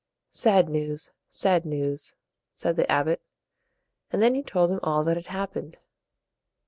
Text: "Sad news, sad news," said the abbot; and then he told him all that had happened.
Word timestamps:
"Sad 0.31 0.67
news, 0.67 1.11
sad 1.29 1.63
news," 1.63 2.15
said 2.51 2.75
the 2.75 2.91
abbot; 2.91 3.21
and 4.11 4.19
then 4.19 4.33
he 4.33 4.41
told 4.41 4.71
him 4.71 4.79
all 4.81 5.03
that 5.03 5.15
had 5.15 5.27
happened. 5.27 5.77